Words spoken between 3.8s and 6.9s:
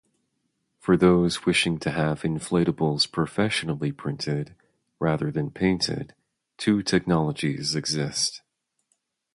printed, rather than painted, two